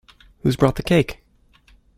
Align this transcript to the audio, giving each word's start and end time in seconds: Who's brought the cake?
Who's 0.41 0.55
brought 0.55 0.77
the 0.77 0.81
cake? 0.81 1.19